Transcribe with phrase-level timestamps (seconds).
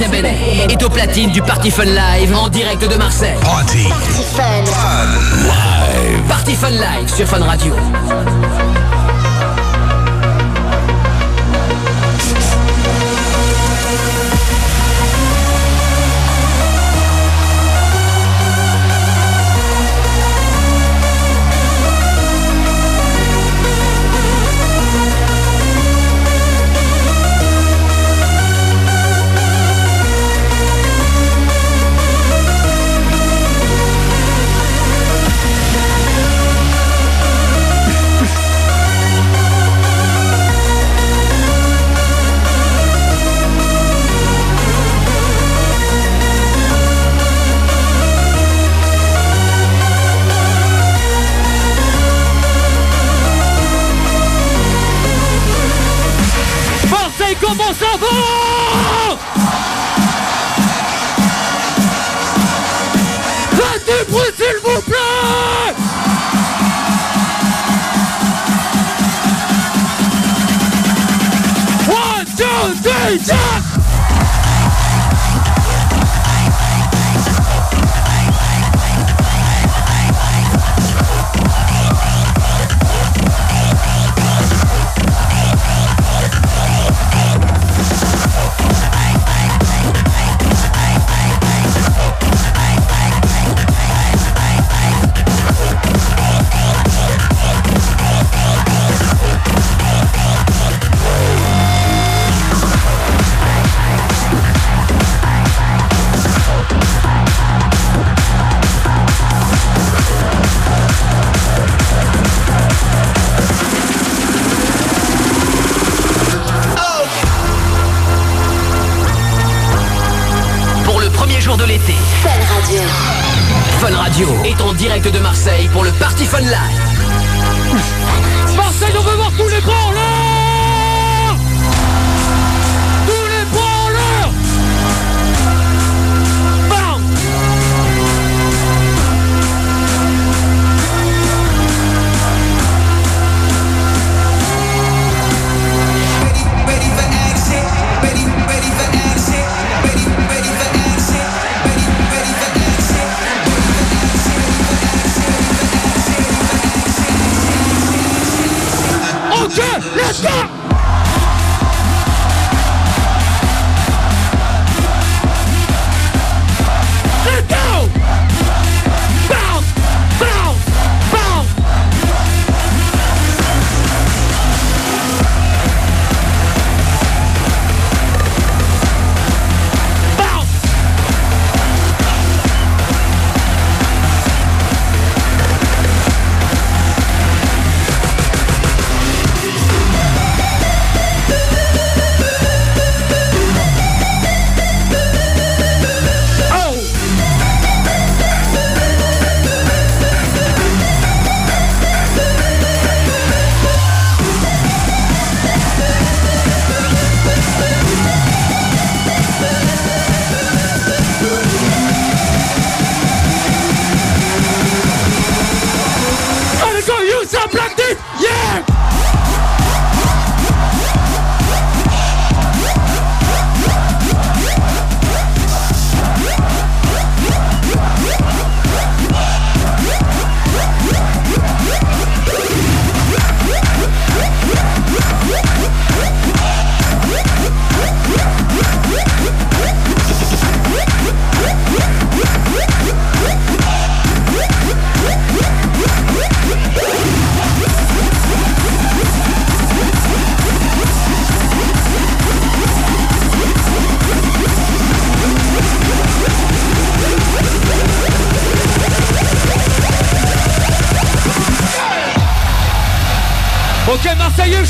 [0.00, 0.32] Saint-Bénin
[0.70, 3.36] est au platine du Party Fun Live en direct de Marseille.
[3.42, 3.86] Party,
[4.34, 4.64] Fun.
[4.64, 5.04] Fun
[5.42, 6.22] Live.
[6.26, 7.74] Party Fun Live sur Fun Radio.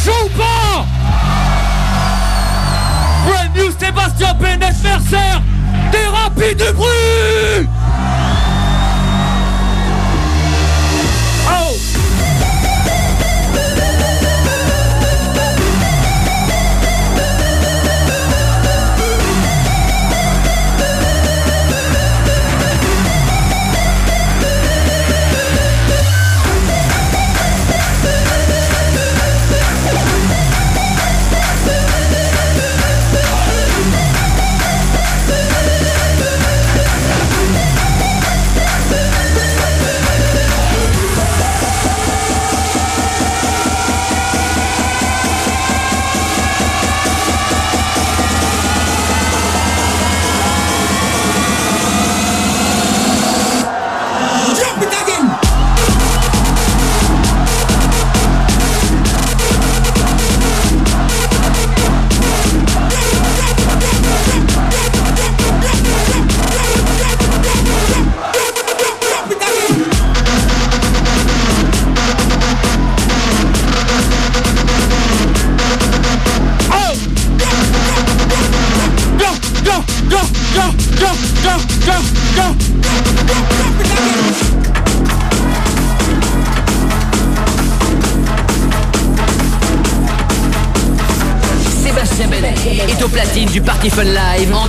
[0.04, 0.86] chaud pas
[3.26, 5.40] Brand New Sébastien Bennett Mercer,
[5.92, 7.59] des rapides du bruit
[94.04, 94.59] Live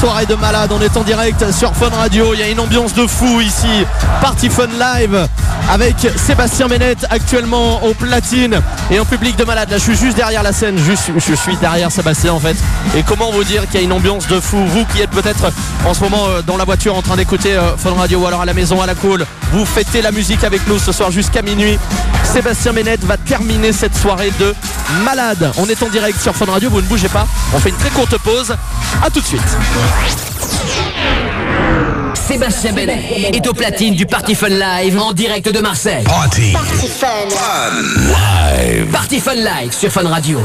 [0.00, 0.70] soirée, de malade.
[0.72, 2.32] On est en direct sur Fun Radio.
[2.32, 3.84] Il y a une ambiance de fou ici.
[4.22, 5.28] Party Fun Live
[5.68, 9.68] avec Sébastien Ménette actuellement au platine et en public de malade.
[9.70, 10.78] Là, je suis juste derrière la scène.
[10.78, 12.56] Je suis derrière Sébastien en fait.
[12.96, 14.64] Et comment vous dire qu'il y a une ambiance de fou?
[14.68, 15.52] Vous qui êtes peut-être
[15.86, 18.40] en ce moment euh, dans la voiture en train d'écouter euh, Fun Radio ou alors
[18.40, 21.42] à la maison à la cool, vous fêtez la musique avec nous ce soir jusqu'à
[21.42, 21.78] minuit.
[22.24, 24.54] Sébastien Ménette va terminer cette soirée de
[25.04, 25.52] malade.
[25.56, 26.70] On est en direct sur Fun Radio.
[26.70, 27.26] Vous ne bougez pas.
[27.54, 28.54] On fait une très courte pause.
[29.02, 29.40] À tout de suite.
[32.14, 36.04] Sébastien Benet est au platine du Party Fun Live en direct de Marseille.
[36.04, 36.52] Party.
[36.52, 37.06] Party Fun.
[37.96, 38.86] Live.
[38.90, 40.40] Party Fun Live sur Fun Radio.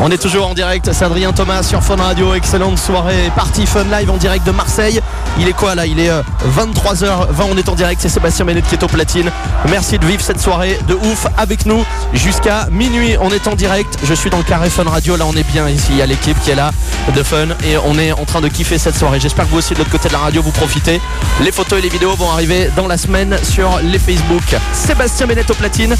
[0.00, 3.84] On est toujours en direct, c'est Adrien Thomas sur Fun Radio, excellente soirée, party Fun
[3.84, 5.00] Live en direct de Marseille.
[5.38, 5.86] Il est quoi là?
[5.86, 6.22] Il est euh,
[6.56, 9.30] 23h20, on est en direct, c'est Sébastien Ménette qui est au platine.
[9.70, 13.16] Merci de vivre cette soirée de ouf avec nous jusqu'à minuit.
[13.20, 15.68] On est en direct, je suis dans le carré Fun Radio, là on est bien
[15.68, 16.70] ici, il y a l'équipe qui est là
[17.14, 19.20] de Fun et on est en train de kiffer cette soirée.
[19.20, 20.97] J'espère que vous aussi de l'autre côté de la radio vous profitez.
[21.40, 24.42] Les photos et les vidéos vont arriver dans la semaine sur les Facebook.
[24.72, 25.94] Sébastien Ménette au platine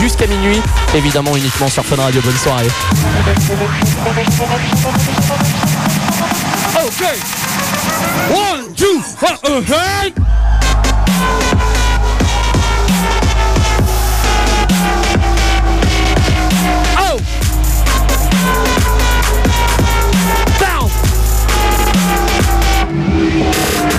[0.00, 0.60] jusqu'à minuit,
[0.94, 2.20] évidemment uniquement sur Fun Radio.
[2.22, 2.68] Bonne soirée.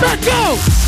[0.00, 0.83] Let go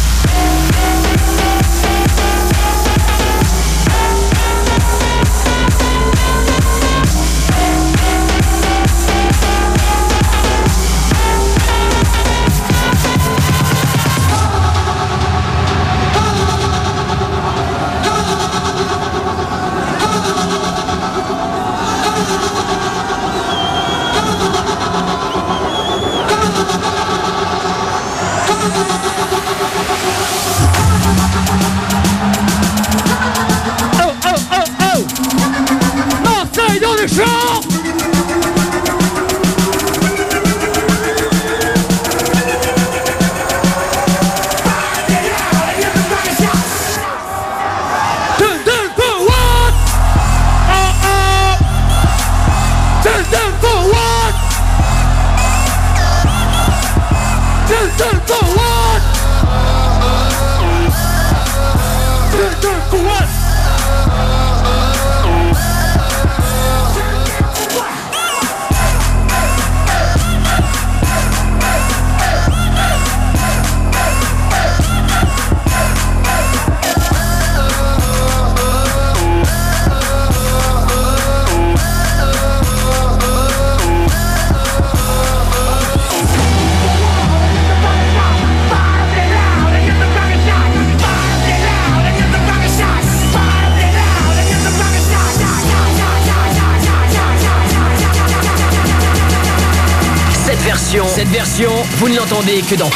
[101.29, 102.91] version, vous ne l'entendez que dans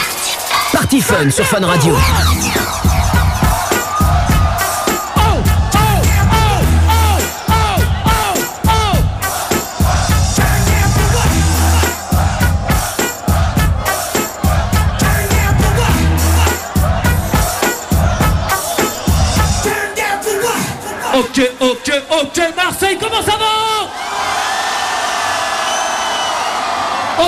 [0.72, 1.96] Party Fun sur Fun Radio.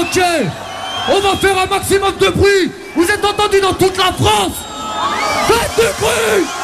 [0.00, 0.22] Ok,
[1.08, 2.72] on va faire un maximum de bruit.
[2.96, 4.56] Vous êtes entendus dans toute la France
[5.46, 6.61] Faites du bruit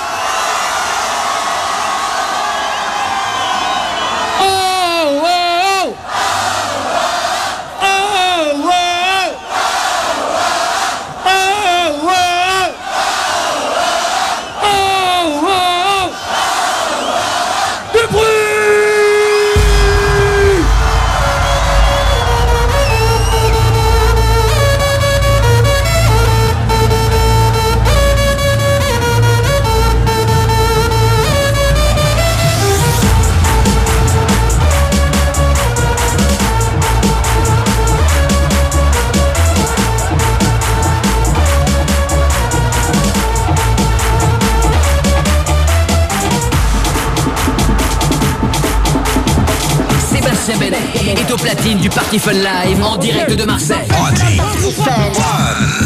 [51.54, 53.88] platine du Party Fun Live en direct de Marseille.
[53.88, 54.36] Party.
[54.36, 54.92] Fun.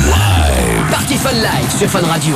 [0.07, 0.90] Live.
[0.90, 2.35] Party Fun Live sur Fun Radio.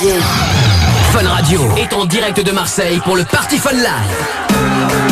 [0.00, 5.09] Fun Radio est en direct de Marseille pour le Party Fun Live.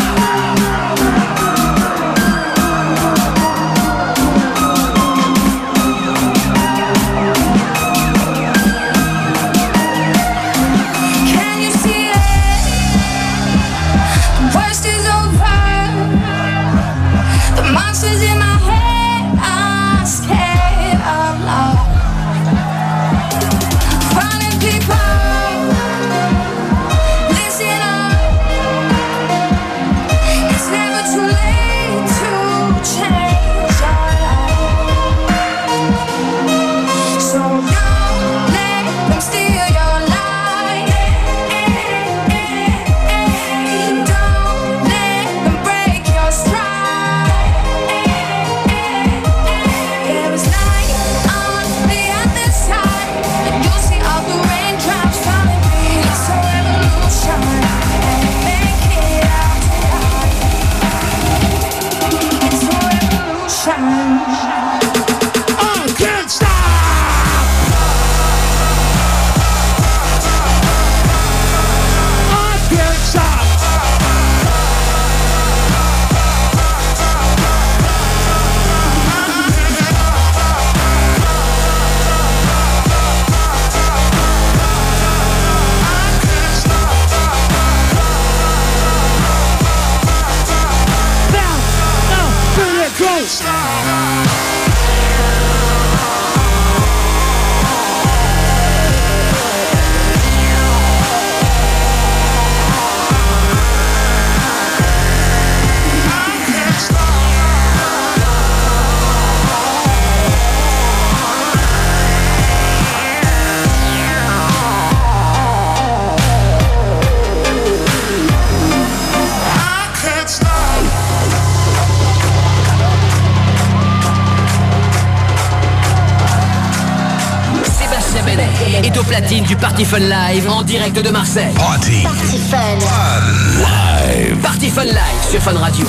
[129.48, 131.54] du Party Fun Live en direct de Marseille.
[131.54, 132.10] Party, fun.
[132.50, 133.20] fun.
[133.58, 134.36] Live.
[134.42, 135.86] Party Fun Live sur Fun Radio.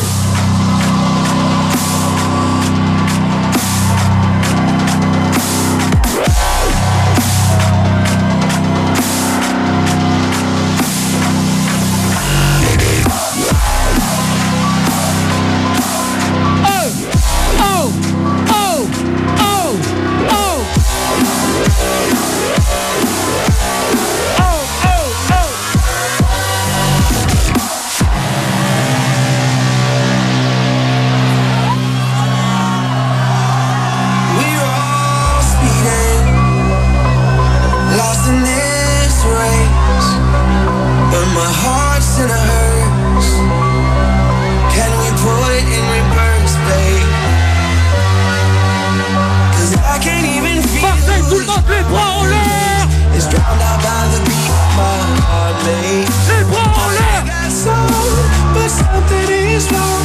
[59.60, 59.99] is wrong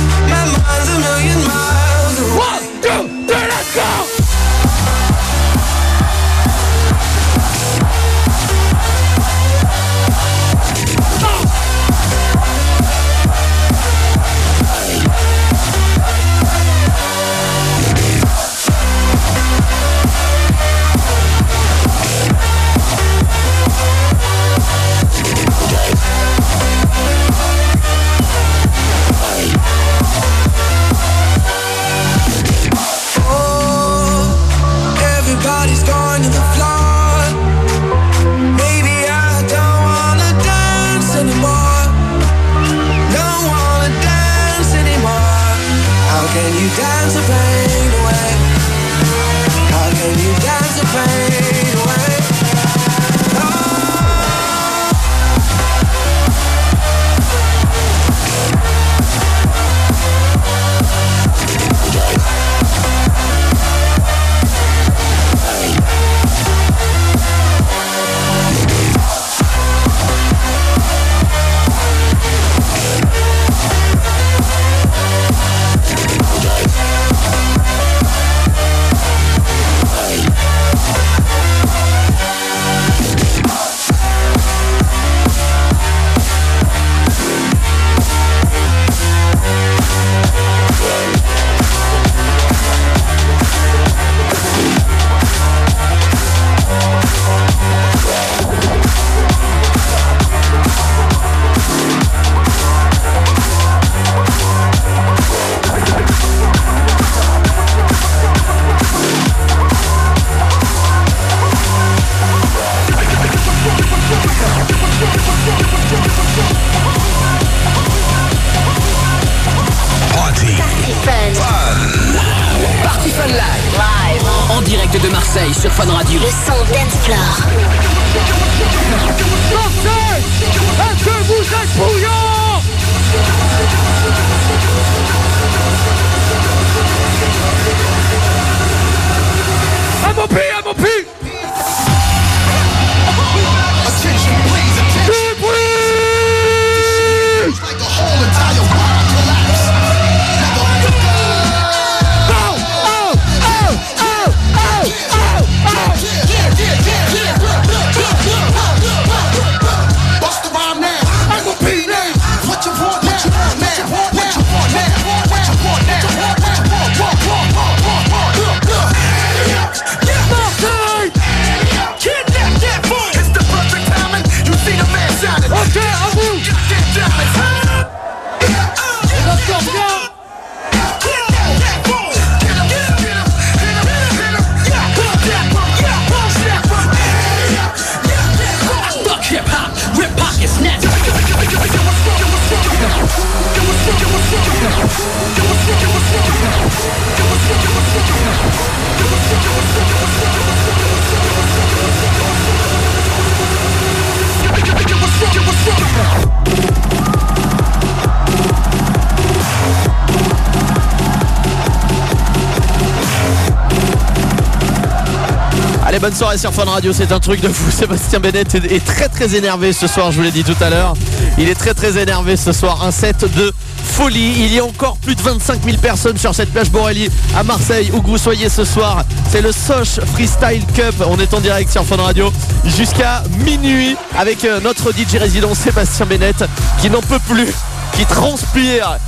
[216.04, 217.70] bonne soirée sur Fun Radio, c'est un truc de fou.
[217.74, 220.92] Sébastien Bennett est, très très énervé ce soir, je vous l'ai dit tout à l'heure.
[221.38, 222.84] Il est très très énervé ce soir.
[222.84, 223.50] Un set de
[223.82, 224.34] folie.
[224.36, 227.90] Il y a encore plus de 25 000 personnes sur cette plage Borelli à Marseille,
[227.94, 229.02] où que vous soyez ce soir.
[229.30, 230.94] C'est le Soch Freestyle Cup.
[231.08, 232.30] On est en direct sur Fun Radio
[232.66, 236.44] jusqu'à minuit avec euh, notre DJ résident Sébastien Bennett
[236.82, 237.48] qui n'en peut plus,
[237.96, 238.98] qui transpire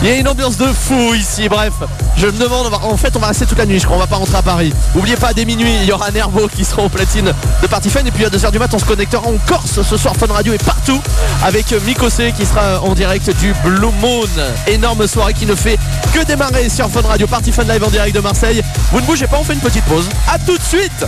[0.00, 1.72] il y a une ambiance de fou ici, bref.
[2.16, 4.06] Je me demande, en fait on va rester toute la nuit, je crois, on va
[4.06, 4.72] pas rentrer à Paris.
[4.94, 7.32] N'oubliez pas, dès minuit, il y aura Nervo qui sera au platine
[7.62, 8.04] de Party Fun.
[8.04, 10.14] Et puis à 2h du mat, on se connectera en Corse ce soir.
[10.16, 11.00] Fun Radio est partout
[11.42, 14.26] avec Mikosé qui sera en direct du Blue Moon.
[14.68, 15.78] Énorme soirée qui ne fait
[16.14, 17.26] que démarrer sur Fun Radio.
[17.26, 18.62] Party Fun Live en direct de Marseille.
[18.92, 20.08] Vous ne bougez pas, on fait une petite pause.
[20.32, 21.04] À tout de suite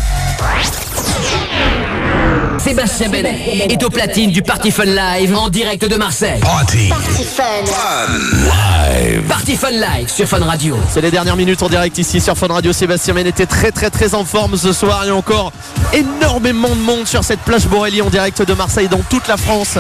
[2.62, 6.40] Sébastien Benet est au platine du Party Fun Live en direct de Marseille.
[6.40, 6.90] Party
[7.24, 7.44] Fun.
[9.28, 10.76] Party Fun Live sur Fun Radio.
[10.92, 12.74] C'est les dernières minutes en direct ici sur Fun Radio.
[12.74, 15.00] Sébastien Men était très très très en forme ce soir.
[15.04, 15.52] Il y a encore
[15.94, 19.78] énormément de monde sur cette plage Borelli en direct de Marseille dans toute la France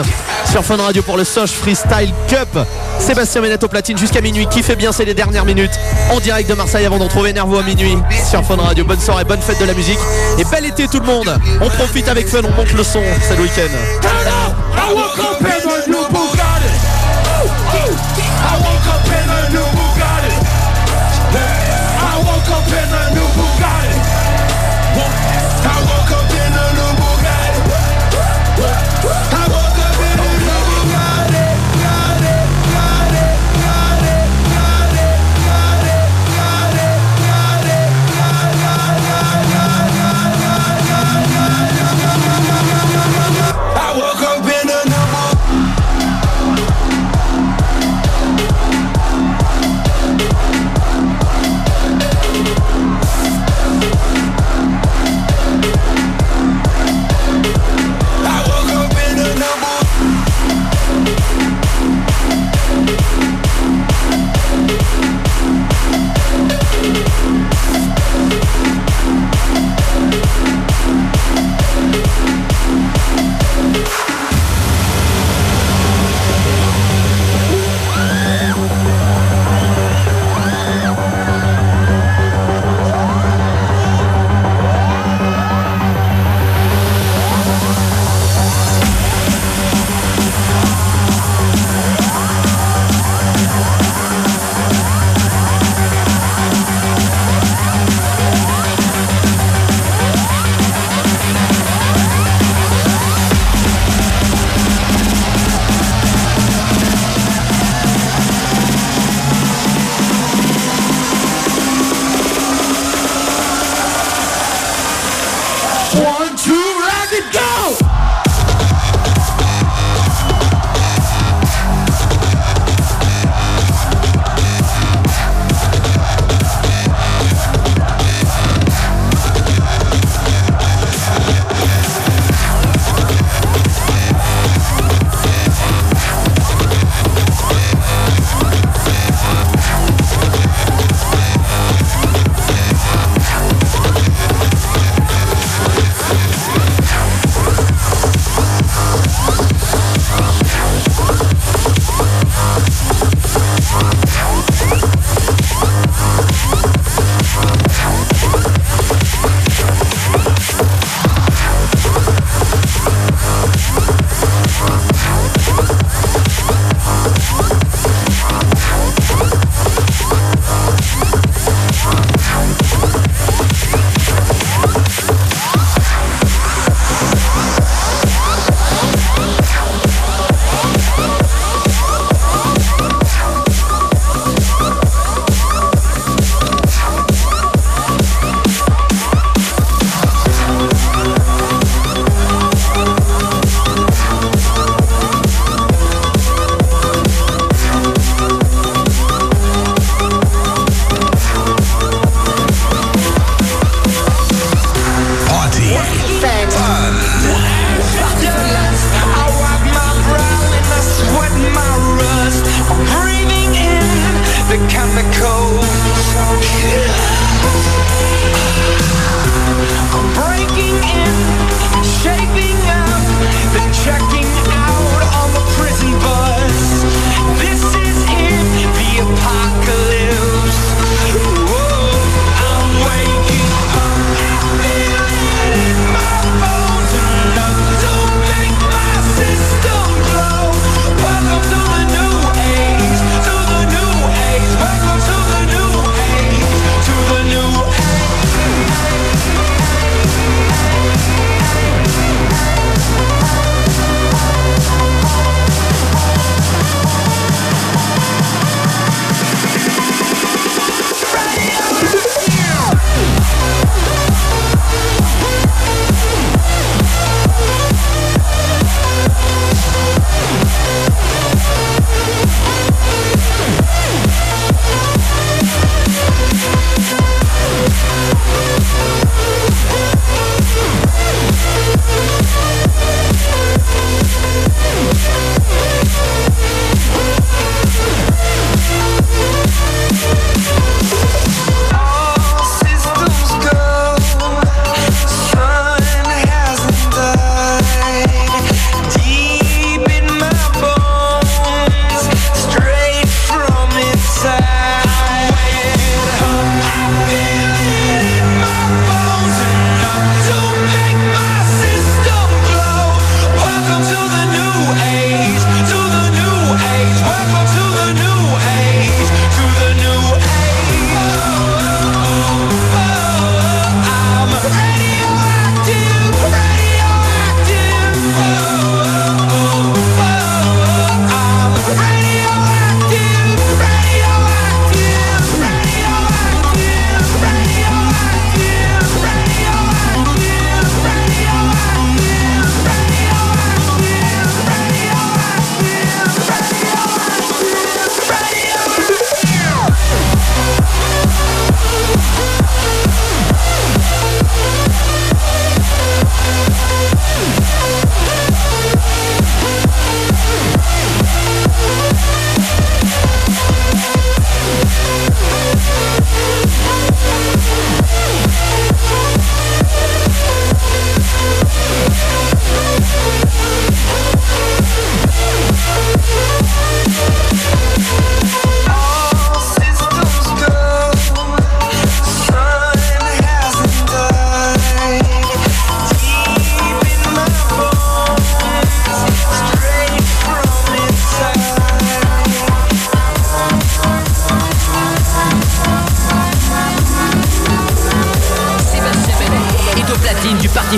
[0.50, 2.58] sur Fun Radio pour le Soch Freestyle Cup.
[2.98, 4.46] Sébastien Menet au platine jusqu'à minuit.
[4.50, 5.78] Qui fait bien c'est les dernières minutes
[6.10, 8.86] en direct de Marseille avant d'en trouver Nervo à minuit sur Fun Radio.
[8.86, 9.98] Bonne soirée, bonne fête de la musique
[10.38, 11.38] et bel été tout le monde.
[11.60, 13.02] On profite avec Fun, on monte le son.
[13.22, 13.68] C'est le week-end.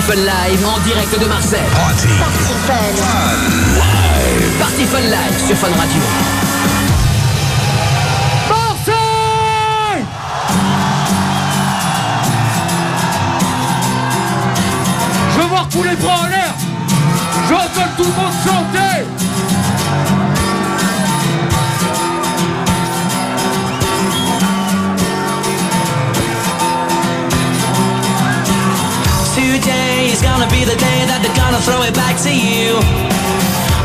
[0.05, 1.61] Fun Live en direct de Marseille.
[1.73, 2.07] Party
[2.67, 2.73] Fun.
[4.59, 6.01] Party Fun Live sur Fun Radio.
[8.49, 10.03] Marseille
[15.31, 16.53] Je veux voir tous les bras en l'air
[17.47, 19.05] Je entends tout le monde chanter
[30.33, 32.81] gonna be the day that they're gonna throw it back to you.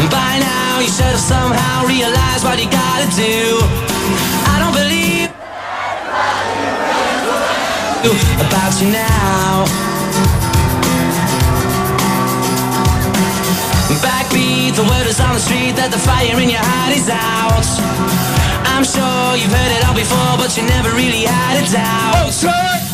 [0.08, 3.60] By now, you should have somehow realized what you gotta do.
[4.48, 5.28] I don't believe
[8.40, 9.68] about you now.
[14.00, 17.68] Backbeat, the word is on the street that the fire in your heart is out.
[18.72, 22.32] I'm sure you've heard it all before, but you never really had a doubt.
[22.32, 22.87] Oh,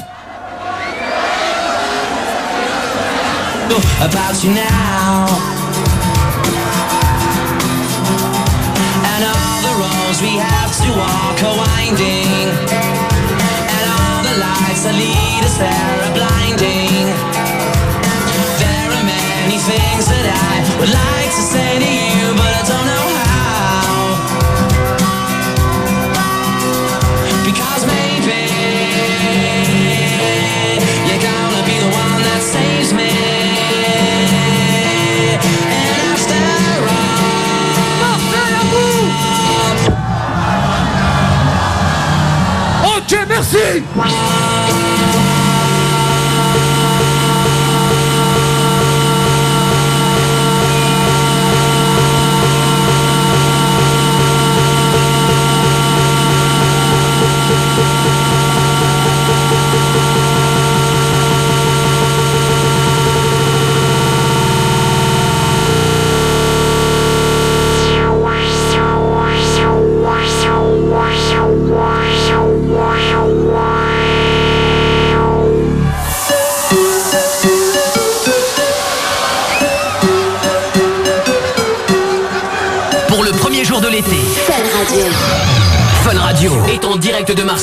[4.01, 5.27] about you now.
[9.13, 11.94] And all the roads we have to walk oh, are winding.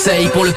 [0.03, 0.51] Marseille pour le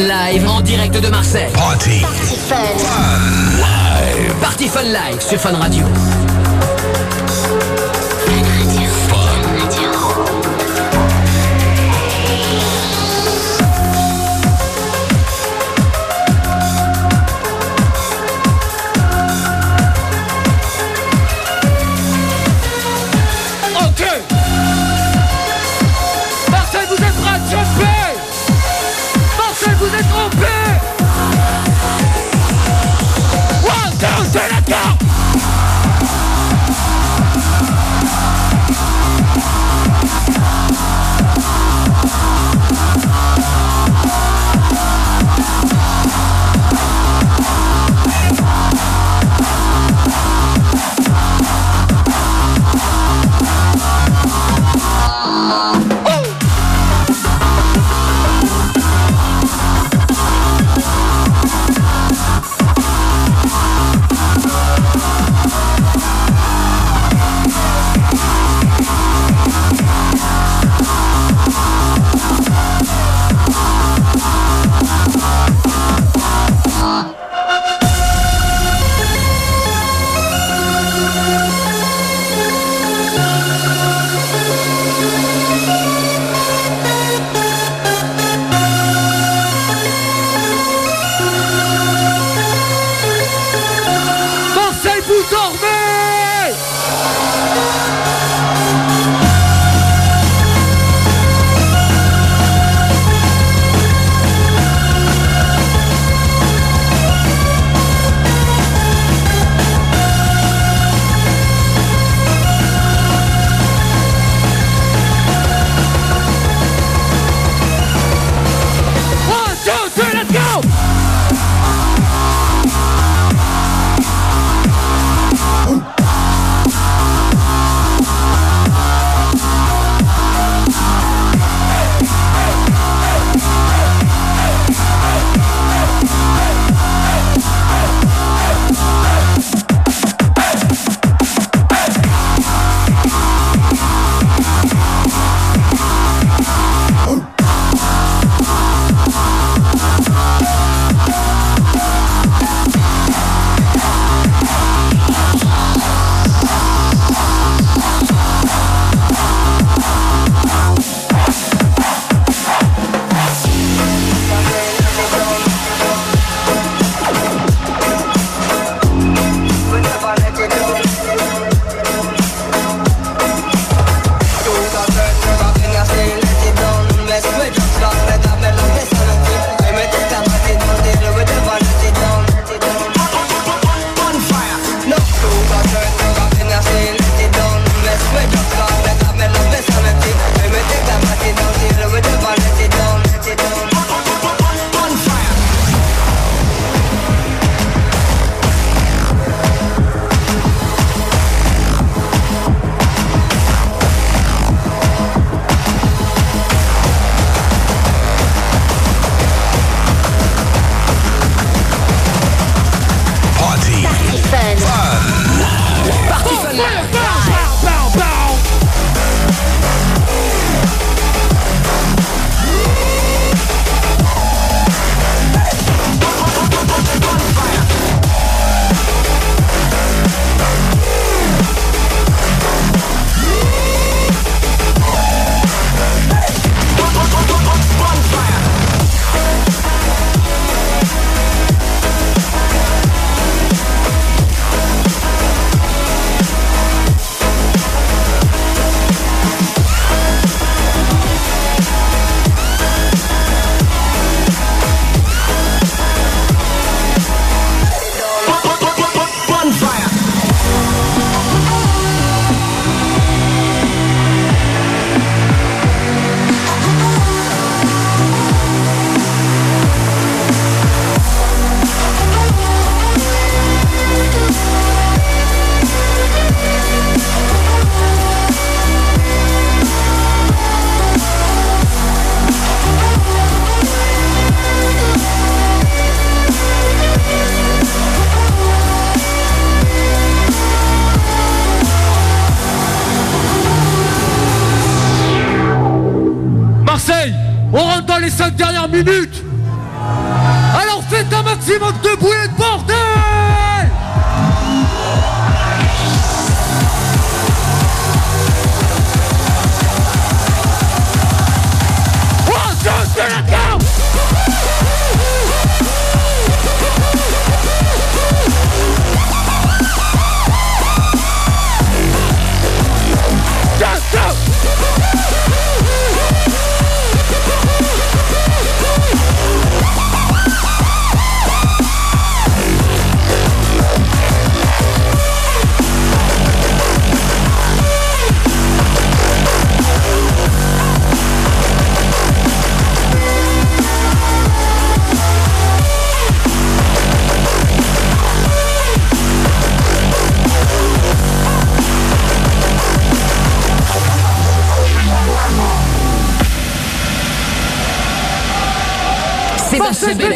[0.00, 1.52] Live en direct de Marseille.
[1.52, 2.00] Party
[2.48, 2.56] Fun.
[4.40, 5.84] Party Fun Live sur Fun Radio.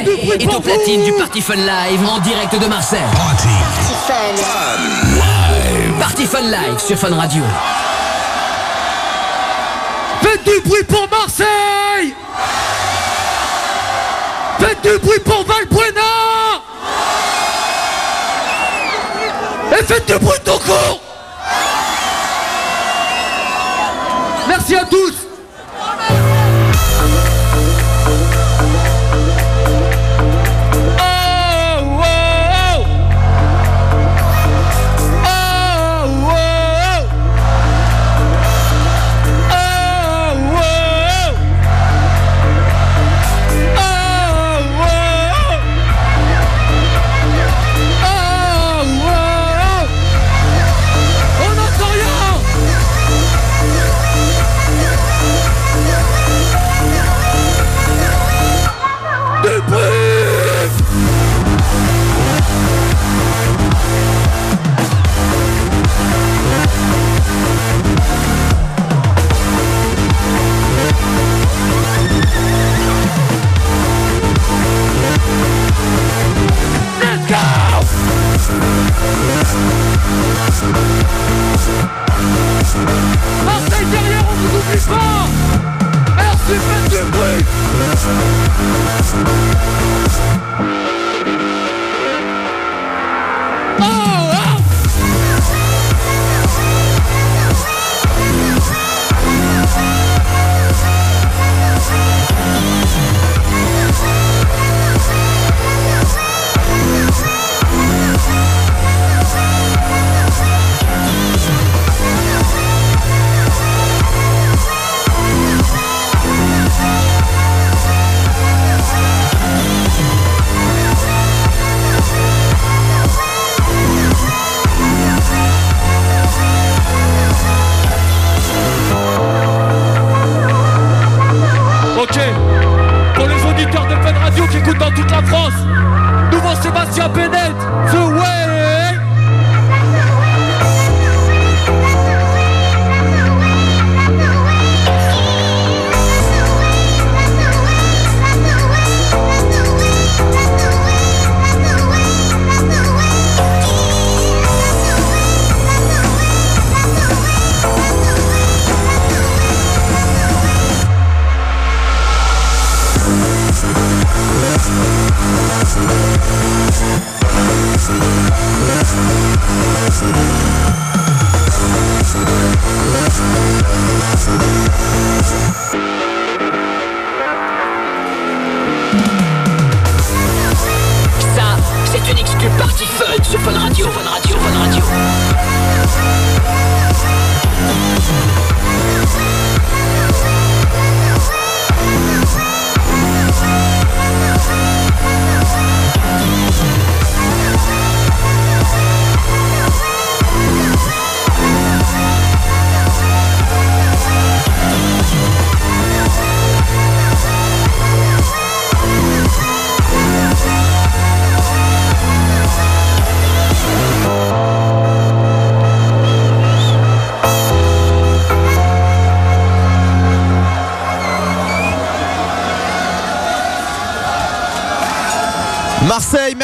[0.07, 3.01] Et au platine du Party Fun Live en direct de Marseille.
[5.99, 6.41] Party, Fun.
[6.43, 6.79] Live.
[6.79, 7.43] Sur Fun Radio.
[10.23, 12.15] Faites du bruit pour Marseille
[14.59, 16.01] Faites du bruit pour Valbuena
[19.73, 21.04] Et faites du bruit tout court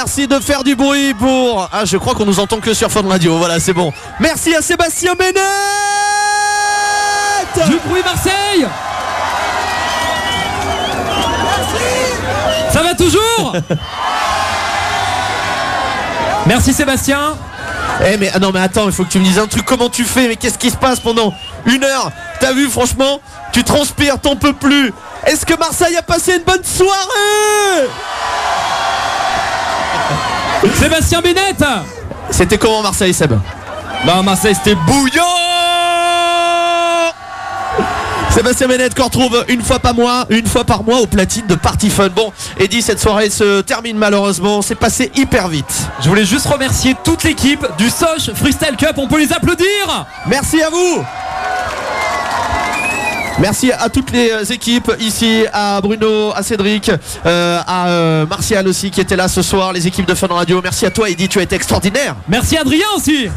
[0.03, 1.69] merci de faire du bruit pour.
[1.71, 3.37] Ah, je crois qu'on nous entend que sur Fun Radio.
[3.37, 3.93] Voilà, c'est bon.
[4.19, 5.37] Merci à Sébastien Bennett.
[7.69, 8.67] Du bruit Marseille.
[12.73, 13.53] Ça va toujours
[16.47, 17.37] Merci Sébastien.
[18.07, 19.91] Eh mais ah non mais attends, il faut que tu me dises un truc, comment
[19.91, 21.35] tu fais, mais qu'est-ce qui se passe pendant
[21.67, 22.11] une heure?
[22.41, 23.21] T'as vu franchement
[23.53, 24.95] Tu transpires, t'en peux plus.
[25.27, 27.91] Est-ce que Marseille a passé une bonne soirée?
[30.75, 31.63] Sébastien Bennett
[32.31, 33.33] C'était comment Marseille Seb?
[34.07, 35.25] Bah Marseille c'était bouillant
[38.31, 41.57] Sébastien Bennett qu'on retrouve une fois par mois, une fois par mois au platine de
[41.57, 42.11] Party Fun.
[42.11, 44.63] Bon, Eddie, cette soirée se termine malheureusement.
[44.63, 45.89] C'est passé hyper vite.
[46.01, 50.63] Je voulais juste remercier toute l'équipe du Soch Freestyle Cup, on peut les applaudir Merci
[50.63, 51.05] à vous.
[53.39, 56.91] Merci à toutes les euh, équipes ici, à Bruno, à Cédric,
[57.25, 60.61] euh, à euh, Martial aussi qui était là ce soir, les équipes de Fun Radio.
[60.63, 62.17] Merci à toi Eddie, tu as été extraordinaire.
[62.29, 63.29] Merci Adrien aussi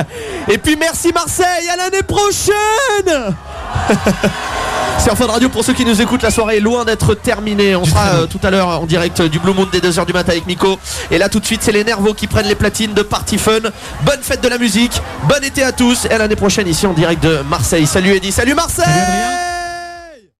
[0.48, 3.34] Et puis merci Marseille, à l'année prochaine
[4.98, 7.74] C'est en Fun Radio pour ceux qui nous écoutent, la soirée est loin d'être terminée.
[7.74, 10.32] On sera euh, tout à l'heure en direct du Blue Moon dès 2h du matin
[10.32, 10.78] avec Nico.
[11.10, 13.60] Et là tout de suite c'est les Nervos qui prennent les platines de Party Fun.
[14.02, 16.92] Bonne fête de la musique, bon été à tous et à l'année prochaine ici en
[16.92, 17.86] direct de Marseille.
[17.86, 19.49] Salut Eddie, salut Marseille